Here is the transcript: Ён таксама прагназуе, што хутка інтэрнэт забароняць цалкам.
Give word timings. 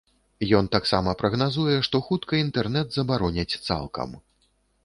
Ён 0.59 0.69
таксама 0.75 1.13
прагназуе, 1.21 1.77
што 1.89 2.01
хутка 2.07 2.39
інтэрнэт 2.47 2.87
забароняць 2.99 3.57
цалкам. 3.67 4.21